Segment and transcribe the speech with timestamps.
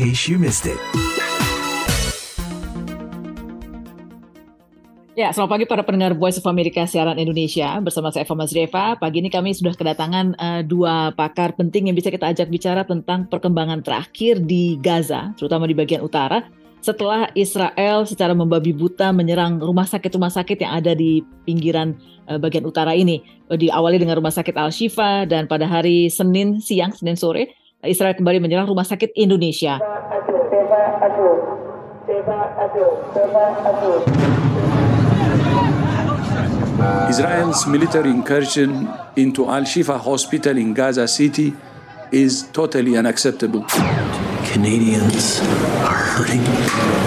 [0.00, 0.80] case you missed it.
[5.12, 7.76] Ya, selamat pagi para pendengar Voice of America siaran Indonesia.
[7.84, 8.96] Bersama saya Eva Mazreva.
[8.96, 13.28] Pagi ini kami sudah kedatangan uh, dua pakar penting yang bisa kita ajak bicara tentang
[13.28, 16.48] perkembangan terakhir di Gaza, terutama di bagian utara.
[16.80, 21.92] Setelah Israel secara membabi buta menyerang rumah sakit-rumah sakit yang ada di pinggiran
[22.24, 23.20] uh, bagian utara ini.
[23.52, 28.68] Diawali dengan rumah sakit Al-Shifa dan pada hari Senin siang, Senin sore, Israel kembali menyerang
[28.68, 29.80] rumah sakit Indonesia.
[37.08, 38.84] Israel's military incursion
[39.16, 41.56] into Al Shifa Hospital in Gaza City
[42.12, 43.64] is totally unacceptable.
[44.52, 45.40] Canadians
[45.88, 46.44] are hurting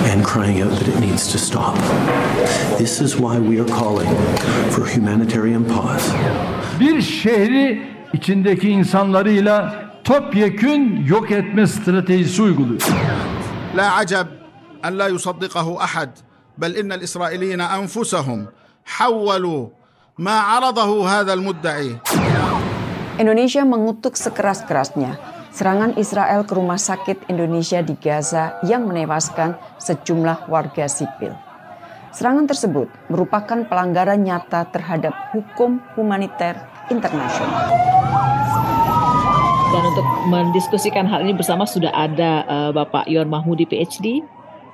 [0.09, 1.77] and crying out that it needs to stop.
[2.81, 4.09] This is why we are calling
[4.73, 6.09] for humanitarian pause.
[6.79, 7.81] Bir şehri
[8.13, 12.81] içindeki insanlarıyla topyekün yok etme stratejisi uyguluyor.
[13.75, 14.27] La acab
[14.83, 16.09] en la yusaddiqahu ahad
[16.57, 18.47] bel innel israeliyine enfusahum
[18.83, 19.71] havvalu
[20.17, 21.95] ma aradahu hadal mudda'i.
[23.19, 25.15] Indonesia mengutuk sekeras-kerasnya
[25.55, 31.31] serangan Israel ke rumah sakit Indonesia di Gaza yang menewaskan sejumlah warga sipil.
[32.13, 36.59] Serangan tersebut merupakan pelanggaran nyata terhadap hukum humaniter
[36.91, 37.73] internasional.
[39.73, 44.21] Dan untuk mendiskusikan hal ini bersama sudah ada uh, Bapak Yon Mahmudi PhD,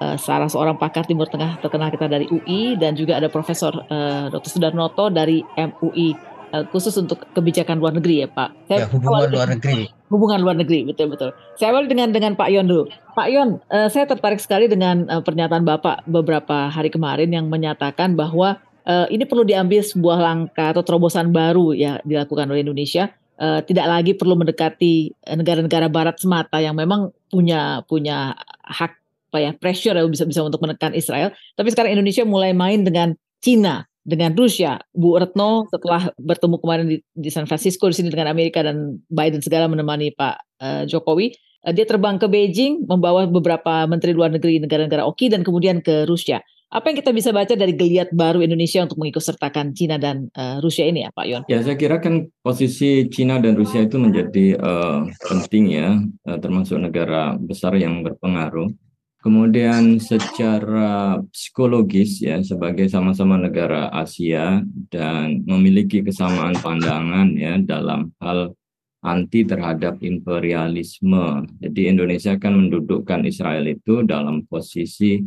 [0.04, 4.28] uh, salah seorang pakar Timur Tengah terkenal kita dari UI dan juga ada Profesor uh,
[4.28, 4.52] Dr.
[4.52, 6.20] Sudarnoto dari MUI
[6.52, 8.50] uh, khusus untuk kebijakan luar negeri ya Pak.
[8.68, 9.88] Saya ya, hubungan luar negeri.
[10.12, 11.32] Hubungan luar negeri betul betul.
[11.56, 12.92] Saya awal dengan dengan Pak Yon dulu.
[13.16, 18.20] Pak Yon, uh, saya tertarik sekali dengan uh, pernyataan Bapak beberapa hari kemarin yang menyatakan
[18.20, 23.64] bahwa uh, ini perlu diambil sebuah langkah atau terobosan baru ya dilakukan oleh Indonesia uh,
[23.64, 28.36] tidak lagi perlu mendekati negara-negara Barat semata yang memang punya punya
[28.68, 31.32] hak apa ya pressure ya bisa bisa untuk menekan Israel.
[31.56, 34.82] Tapi sekarang Indonesia mulai main dengan Cina, dengan Rusia.
[34.92, 39.40] Bu Retno setelah bertemu kemarin di, di San Francisco di sini dengan Amerika dan Biden
[39.40, 41.32] segala menemani Pak uh, Jokowi,
[41.72, 46.42] dia terbang ke Beijing membawa beberapa menteri luar negeri negara-negara OKI dan kemudian ke Rusia.
[46.70, 50.62] Apa yang kita bisa baca dari geliat baru Indonesia untuk mengikut sertakan Cina dan uh,
[50.62, 51.42] Rusia ini ya Pak Yon?
[51.50, 55.02] Ya saya kira kan posisi Cina dan Rusia itu menjadi uh,
[55.34, 55.98] penting ya,
[56.30, 58.70] uh, termasuk negara besar yang berpengaruh.
[59.18, 64.62] Kemudian secara psikologis ya sebagai sama-sama negara Asia
[64.94, 68.54] dan memiliki kesamaan pandangan ya dalam hal
[69.02, 71.50] anti terhadap imperialisme.
[71.66, 75.20] Jadi Indonesia kan mendudukkan Israel itu dalam posisi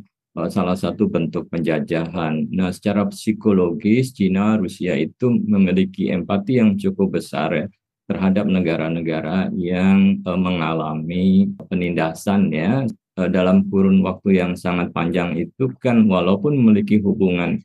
[0.49, 2.49] salah satu bentuk penjajahan.
[2.49, 7.67] Nah, secara psikologis Cina, Rusia itu memiliki empati yang cukup besar ya
[8.11, 12.85] terhadap negara-negara yang uh, mengalami penindasan ya
[13.17, 17.63] uh, dalam kurun waktu yang sangat panjang itu kan walaupun memiliki hubungan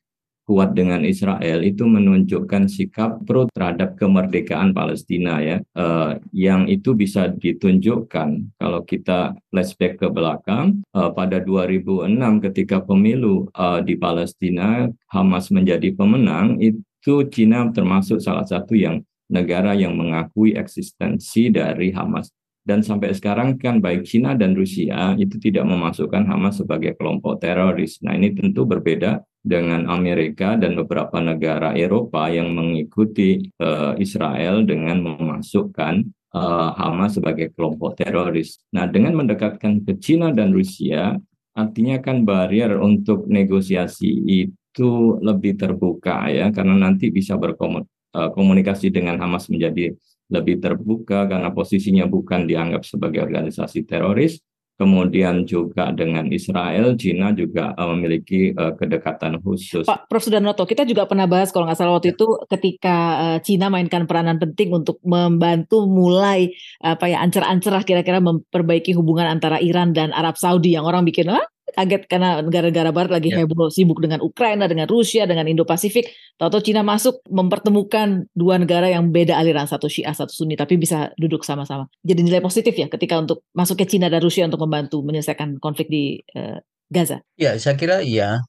[0.48, 7.28] kuat dengan Israel itu menunjukkan sikap pro terhadap kemerdekaan Palestina ya uh, yang itu bisa
[7.36, 12.16] ditunjukkan kalau kita flashback ke belakang uh, pada 2006
[12.48, 19.76] ketika pemilu uh, di Palestina Hamas menjadi pemenang itu Cina termasuk salah satu yang negara
[19.76, 22.32] yang mengakui eksistensi dari Hamas
[22.68, 28.04] dan sampai sekarang kan baik Cina dan Rusia itu tidak memasukkan Hamas sebagai kelompok teroris.
[28.04, 35.04] Nah ini tentu berbeda dengan Amerika dan beberapa negara Eropa yang mengikuti uh, Israel dengan
[35.04, 36.04] memasukkan
[36.36, 38.60] uh, Hamas sebagai kelompok teroris.
[38.76, 41.16] Nah, dengan mendekatkan ke Cina dan Rusia,
[41.56, 49.18] artinya kan barrier untuk negosiasi itu lebih terbuka ya, karena nanti bisa berkomunikasi eh, dengan
[49.18, 49.96] Hamas menjadi
[50.28, 54.44] lebih terbuka karena posisinya bukan dianggap sebagai organisasi teroris
[54.78, 59.90] kemudian juga dengan Israel, Cina juga uh, memiliki uh, kedekatan khusus.
[59.90, 60.22] Pak Prof.
[60.28, 64.38] Sudarnoto, kita juga pernah bahas kalau nggak salah waktu itu ketika uh, Cina mainkan peranan
[64.38, 66.52] penting untuk membantu mulai
[66.84, 71.42] apa ya ancer-ancer kira-kira memperbaiki hubungan antara Iran dan Arab Saudi yang orang bikin ah
[71.78, 73.46] kaget karena negara-negara barat lagi yeah.
[73.46, 76.10] heboh sibuk dengan Ukraina, dengan Rusia, dengan Indo-Pasifik.
[76.42, 81.14] Tahu-tahu Cina masuk mempertemukan dua negara yang beda aliran, satu Syiah, satu Sunni, tapi bisa
[81.22, 81.86] duduk sama-sama.
[82.02, 85.86] Jadi nilai positif ya ketika untuk masuk ke Cina dan Rusia untuk membantu menyelesaikan konflik
[85.86, 87.20] di uh, Gaza?
[87.36, 88.40] Ya, saya kira iya,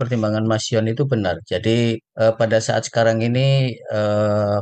[0.00, 1.36] pertimbangan Mas Yon itu benar.
[1.44, 3.76] Jadi, pada saat sekarang ini,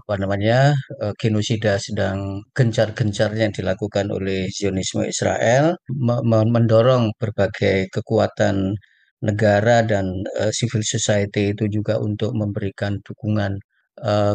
[0.02, 0.74] apa namanya,
[1.14, 5.78] genosida sedang gencar-gencarnya yang dilakukan oleh Zionisme Israel,
[6.26, 8.74] mendorong berbagai kekuatan
[9.22, 13.62] negara dan, civil society itu juga untuk memberikan dukungan,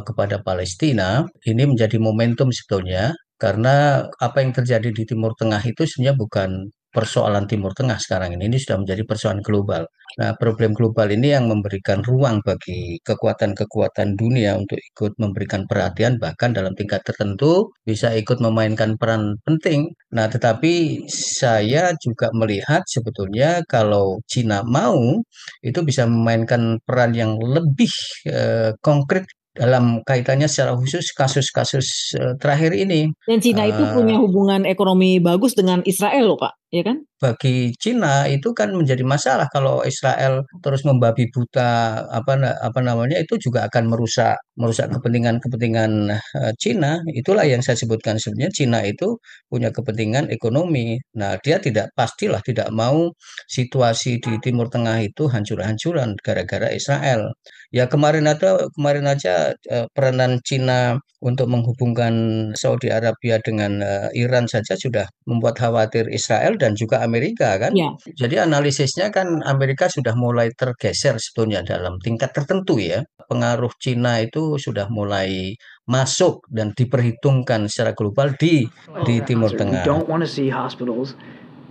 [0.08, 1.26] kepada Palestina.
[1.44, 3.12] Ini menjadi momentum sebetulnya,
[3.42, 6.50] karena apa yang terjadi di Timur Tengah itu sebenarnya bukan
[6.96, 9.84] persoalan Timur Tengah sekarang ini, ini sudah menjadi persoalan global.
[10.16, 16.56] Nah, problem global ini yang memberikan ruang bagi kekuatan-kekuatan dunia untuk ikut memberikan perhatian, bahkan
[16.56, 19.92] dalam tingkat tertentu bisa ikut memainkan peran penting.
[20.16, 25.20] Nah, tetapi saya juga melihat sebetulnya kalau Cina mau,
[25.60, 27.92] itu bisa memainkan peran yang lebih
[28.32, 31.88] eh, konkret dalam kaitannya secara khusus kasus-kasus
[32.20, 33.08] uh, terakhir ini.
[33.24, 36.98] Dan Cina uh, itu punya hubungan ekonomi bagus dengan Israel loh Pak, ya kan?
[37.16, 43.40] Bagi Cina itu kan menjadi masalah kalau Israel terus membabi buta apa apa namanya itu
[43.40, 47.00] juga akan merusak merusak kepentingan-kepentingan uh, Cina.
[47.12, 49.18] Itulah yang saya sebutkan sebenarnya Cina itu
[49.48, 51.00] punya kepentingan ekonomi.
[51.20, 53.12] Nah, dia tidak pastilah tidak mau
[53.48, 57.32] situasi di Timur Tengah itu hancur-hancuran gara-gara Israel.
[57.72, 62.14] Ya kemarin ada kemarin aja uh, peranan Cina untuk menghubungkan
[62.54, 67.78] Saudi Arabia dengan uh, Iran saja sudah membuat khawatir Israel dan juga Amerika kan.
[67.78, 67.94] Ya.
[68.18, 73.06] Jadi analisisnya kan Amerika sudah mulai tergeser sebetulnya dalam tingkat tertentu ya.
[73.30, 75.54] Pengaruh Cina itu sudah mulai
[75.86, 78.66] masuk dan diperhitungkan secara global di
[79.06, 79.86] di Timur Tengah.
[79.86, 81.14] We don't want to see hospitals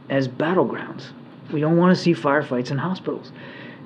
[0.06, 1.10] as battlegrounds.
[1.50, 3.34] We don't want to see firefights in hospitals.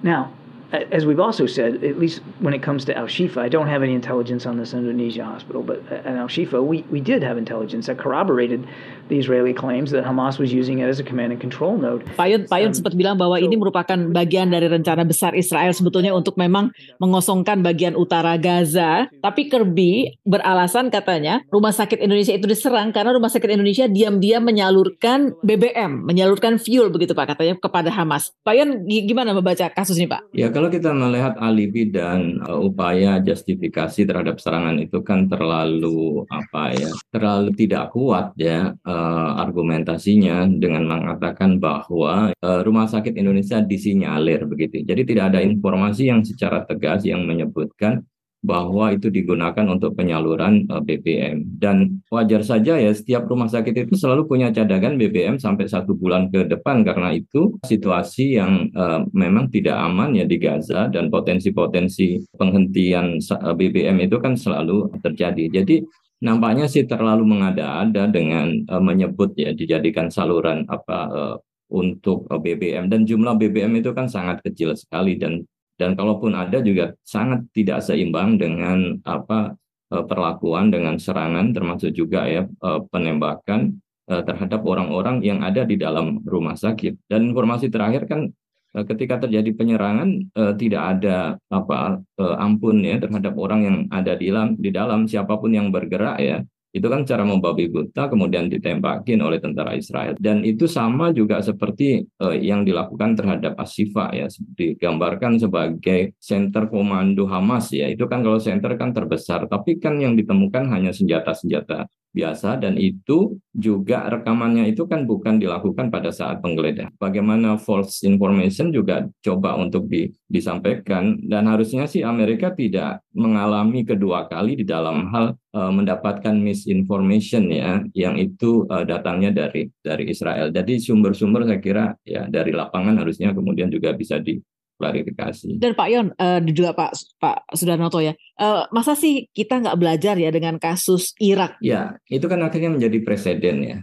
[0.04, 0.30] Now,
[0.72, 3.82] as we've also said, at least when it comes to Al Shifa, I don't have
[3.82, 7.86] any intelligence on this Indonesia hospital, but at Al Shifa, we, we did have intelligence
[7.88, 8.68] that corroborated
[9.08, 12.04] the Israeli claims that Hamas was using it as a command and control node.
[12.20, 16.68] Payun, Payun sempat bilang bahwa ini merupakan bagian dari rencana besar Israel sebetulnya untuk memang
[17.00, 19.08] mengosongkan bagian utara Gaza.
[19.24, 25.32] Tapi Kirby beralasan katanya rumah sakit Indonesia itu diserang karena rumah sakit Indonesia diam-diam menyalurkan
[25.40, 28.36] BBM, menyalurkan fuel begitu Pak katanya kepada Hamas.
[28.44, 30.28] Payun gimana membaca kasus ini Pak?
[30.36, 36.74] Ya kalau kita melihat alibi dan uh, upaya justifikasi terhadap serangan itu kan terlalu apa
[36.74, 44.50] ya, terlalu tidak kuat ya uh, argumentasinya dengan mengatakan bahwa uh, rumah sakit Indonesia disinyalir
[44.50, 44.82] begitu.
[44.82, 48.02] Jadi tidak ada informasi yang secara tegas yang menyebutkan
[48.38, 53.94] bahwa itu digunakan untuk penyaluran eh, BBM dan wajar saja ya setiap rumah sakit itu
[53.98, 56.86] selalu punya cadangan BBM sampai satu bulan ke depan.
[56.86, 63.54] Karena itu situasi yang uh, memang tidak aman ya di Gaza dan potensi-potensi penghentian eh,
[63.54, 65.50] BBM itu kan selalu terjadi.
[65.50, 65.82] Jadi
[66.22, 71.36] nampaknya sih terlalu mengada-ada dengan uh, menyebut ya dijadikan saluran apa uh,
[71.68, 75.44] untuk BBM dan jumlah BBM itu kan sangat kecil sekali dan
[75.78, 79.54] dan kalaupun ada juga sangat tidak seimbang dengan apa
[79.94, 83.78] eh, perlakuan dengan serangan termasuk juga ya eh, penembakan
[84.10, 87.06] eh, terhadap orang-orang yang ada di dalam rumah sakit.
[87.06, 88.28] Dan informasi terakhir kan
[88.68, 90.28] ketika terjadi penyerangan
[90.60, 92.04] tidak ada apa
[92.36, 96.44] ampun ya terhadap orang yang ada di dalam di dalam siapa pun yang bergerak ya
[96.68, 100.12] itu kan cara membabi buta kemudian ditembakin oleh tentara Israel.
[100.20, 104.28] Dan itu sama juga seperti uh, yang dilakukan terhadap Asifa ya.
[104.28, 107.88] Digambarkan sebagai center komando Hamas ya.
[107.88, 109.48] Itu kan kalau center kan terbesar.
[109.48, 115.92] Tapi kan yang ditemukan hanya senjata-senjata biasa dan itu juga rekamannya itu kan bukan dilakukan
[115.92, 116.94] pada saat penggeledahan.
[116.96, 124.26] Bagaimana false information juga coba untuk di, disampaikan dan harusnya sih Amerika tidak mengalami kedua
[124.26, 130.50] kali di dalam hal uh, mendapatkan misinformation ya yang itu uh, datangnya dari dari Israel.
[130.50, 134.40] Jadi sumber-sumber saya kira ya dari lapangan harusnya kemudian juga bisa di
[134.78, 135.58] klarifikasi.
[135.58, 140.14] Dan Pak Yon uh, juga Pak Pak Sudarnoto ya, uh, masa sih kita nggak belajar
[140.14, 141.58] ya dengan kasus Irak?
[141.58, 143.78] Ya, itu kan akhirnya menjadi presiden ya,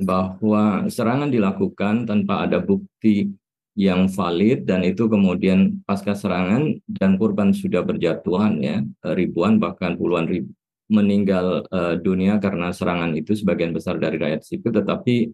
[0.00, 3.30] bahwa serangan dilakukan tanpa ada bukti
[3.78, 8.82] yang valid dan itu kemudian pasca serangan dan korban sudah berjatuhan ya
[9.14, 10.50] ribuan bahkan puluhan ribu
[10.90, 15.30] meninggal uh, dunia karena serangan itu sebagian besar dari rakyat sipil tetapi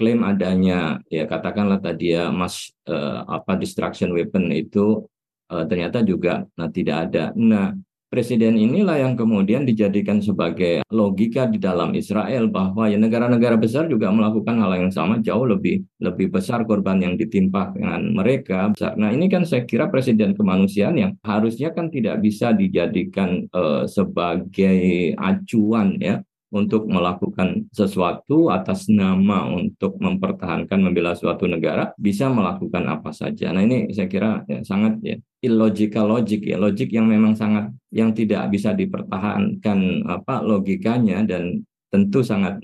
[0.00, 5.04] klaim adanya ya katakanlah tadi ya mas uh, apa distraction weapon itu
[5.52, 7.36] uh, ternyata juga nah, tidak ada.
[7.36, 7.76] Nah
[8.10, 14.10] presiden inilah yang kemudian dijadikan sebagai logika di dalam Israel bahwa ya negara-negara besar juga
[14.10, 18.74] melakukan hal yang sama jauh lebih lebih besar korban yang ditimpa dengan mereka.
[18.98, 25.14] Nah ini kan saya kira presiden kemanusiaan yang harusnya kan tidak bisa dijadikan uh, sebagai
[25.14, 26.18] acuan ya
[26.50, 33.54] untuk melakukan sesuatu atas nama untuk mempertahankan membela suatu negara bisa melakukan apa saja.
[33.54, 35.16] Nah ini saya kira ya, sangat ya
[35.46, 42.26] illogical logic ya logik yang memang sangat yang tidak bisa dipertahankan apa logikanya dan tentu
[42.26, 42.58] sangat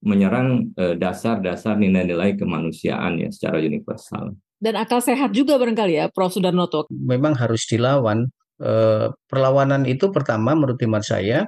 [0.00, 4.32] menyerang eh, dasar-dasar nilai-nilai kemanusiaan ya secara universal.
[4.56, 6.88] Dan akal sehat juga barangkali ya Prof Sudarnoto.
[6.88, 8.24] Memang harus dilawan.
[8.56, 11.44] Eh, perlawanan itu pertama menurut iman saya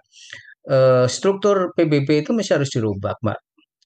[0.68, 3.38] uh, struktur PBB itu masih harus dirubah, Mbak.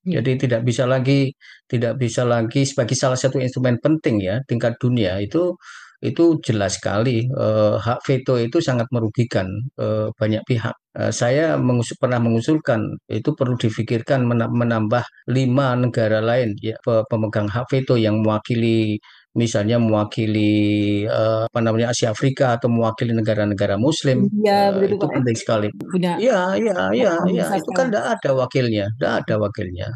[0.03, 0.19] Ya.
[0.19, 1.31] Jadi tidak bisa lagi
[1.71, 5.55] tidak bisa lagi sebagai salah satu instrumen penting ya tingkat dunia itu
[6.03, 9.47] itu jelas sekali eh, hak veto itu sangat merugikan
[9.79, 10.75] eh, banyak pihak.
[10.99, 17.71] Eh, saya mengusul, pernah mengusulkan itu perlu difikirkan menambah lima negara lain ya pemegang hak
[17.71, 18.99] veto yang mewakili
[19.33, 25.37] misalnya mewakili uh, apa namanya Asia Afrika atau mewakili negara-negara Muslim ya, uh, itu penting
[25.37, 25.69] sekali.
[25.73, 27.47] Punya Iya, iya, iya, iya.
[27.57, 29.89] Itu kan tidak ada wakilnya, tidak ada wakilnya.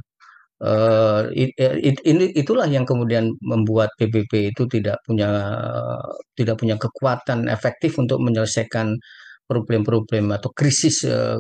[0.57, 5.29] Uh, it, it, ini itulah yang kemudian membuat PBB itu tidak punya
[6.33, 8.97] tidak punya kekuatan efektif untuk menyelesaikan
[9.45, 11.37] problem-problem atau krisis uh,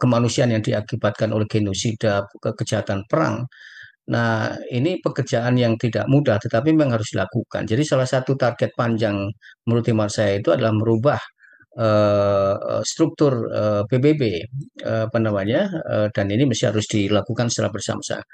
[0.00, 3.44] kemanusiaan yang diakibatkan oleh genosida, kejahatan perang.
[4.04, 7.64] Nah, ini pekerjaan yang tidak mudah, tetapi memang harus dilakukan.
[7.64, 9.16] Jadi salah satu target panjang
[9.64, 11.16] menurut hemat saya itu adalah merubah
[11.80, 14.22] uh, struktur uh, PBB,
[14.84, 18.24] uh, apa namanya, uh, dan ini mesti harus dilakukan secara bersama-sama.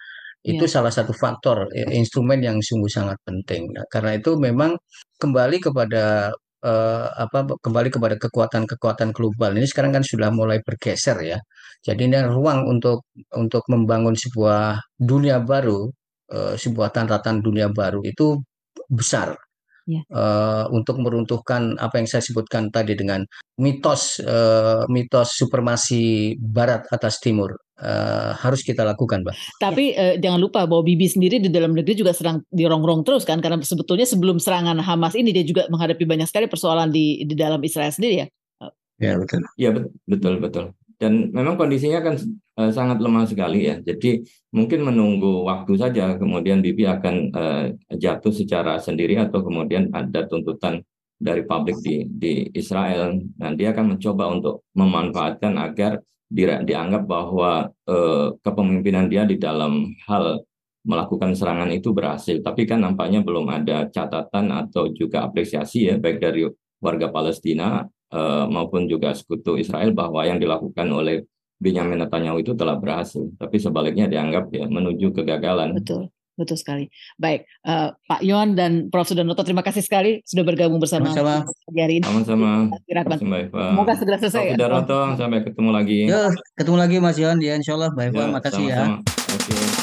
[0.41, 0.73] Itu ya.
[0.81, 3.71] salah satu faktor instrumen yang sungguh sangat penting.
[3.77, 4.73] Nah, karena itu memang
[5.21, 6.33] kembali kepada
[6.65, 11.39] uh, apa kembali kepada kekuatan-kekuatan global ini sekarang kan sudah mulai bergeser ya.
[11.81, 15.89] Jadi ini ruang untuk untuk membangun sebuah dunia baru,
[16.33, 18.37] uh, sebuah tanratan dunia baru itu
[18.91, 19.37] besar
[19.87, 20.03] ya.
[20.13, 23.25] uh, untuk meruntuhkan apa yang saya sebutkan tadi dengan
[23.61, 29.35] mitos uh, mitos supremasi Barat atas Timur uh, harus kita lakukan, Mbak.
[29.59, 33.41] Tapi uh, jangan lupa bahwa Bibi sendiri di dalam negeri juga sedang dirongrong terus kan,
[33.41, 37.59] karena sebetulnya sebelum serangan Hamas ini dia juga menghadapi banyak sekali persoalan di di dalam
[37.65, 38.27] Israel sendiri ya.
[39.01, 39.41] Ya betul.
[39.57, 39.71] Ya
[40.05, 40.65] betul betul.
[41.01, 42.21] Dan memang kondisinya kan
[42.61, 43.81] uh, sangat lemah sekali ya.
[43.81, 44.21] Jadi
[44.53, 47.65] mungkin menunggu waktu saja, kemudian Bibi akan uh,
[47.97, 50.85] jatuh secara sendiri atau kemudian ada tuntutan
[51.21, 53.21] dari publik di di Israel.
[53.37, 59.93] Dan dia akan mencoba untuk memanfaatkan agar di, dianggap bahwa eh, kepemimpinan dia di dalam
[60.09, 60.41] hal
[60.81, 62.41] melakukan serangan itu berhasil.
[62.41, 66.49] Tapi kan nampaknya belum ada catatan atau juga apresiasi ya baik dari
[66.81, 71.29] warga Palestina eh, maupun juga sekutu Israel bahwa yang dilakukan oleh
[71.61, 73.29] Benjamin Netanyahu itu telah berhasil.
[73.37, 75.77] Tapi sebaliknya dianggap ya menuju kegagalan.
[75.77, 76.09] Betul.
[76.41, 76.89] Betul sekali.
[77.21, 79.05] Baik, uh, Pak Yon dan Prof.
[79.05, 81.45] Sudonoto, terima kasih sekali sudah bergabung bersama sama
[81.77, 82.07] hari ini.
[82.09, 82.73] Sama-sama.
[83.21, 84.57] Semoga segera selesai.
[84.57, 84.57] Prof.
[84.57, 85.17] Sudonoto, ya.
[85.21, 86.01] sampai ketemu lagi.
[86.09, 87.37] Ya, ketemu lagi Mas Yon.
[87.45, 87.93] Ya, insya Allah.
[87.93, 88.97] Baik, ya, makasih ya.
[89.05, 89.41] Okay.
[89.49, 89.80] The Voice of